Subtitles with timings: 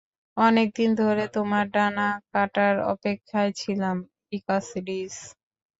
[0.37, 3.97] অনেক দিন ধরে তোমার ডানা কাটার অপেক্ষায় ছিলাম,
[4.31, 5.15] ইকারিস!